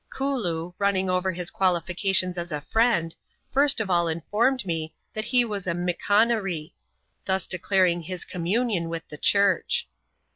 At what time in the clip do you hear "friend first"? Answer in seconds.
2.61-3.77